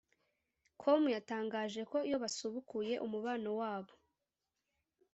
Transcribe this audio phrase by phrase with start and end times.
[0.81, 3.93] com yatangaje ko iyo basubukuye umubano wabo